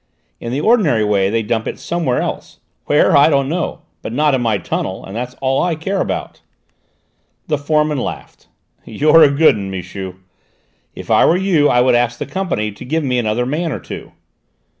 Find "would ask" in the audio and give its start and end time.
11.81-12.17